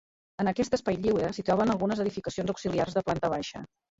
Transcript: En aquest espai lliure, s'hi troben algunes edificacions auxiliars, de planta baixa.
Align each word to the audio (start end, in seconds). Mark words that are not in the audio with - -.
En 0.43 0.47
aquest 0.51 0.77
espai 0.77 0.97
lliure, 1.01 1.27
s'hi 1.35 1.43
troben 1.49 1.73
algunes 1.75 2.01
edificacions 2.05 2.53
auxiliars, 2.55 2.97
de 2.99 3.07
planta 3.11 3.31
baixa. 3.37 3.63